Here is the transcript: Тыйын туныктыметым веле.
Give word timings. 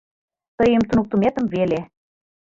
Тыйын 0.57 0.83
туныктыметым 0.89 1.45
веле. 1.53 1.79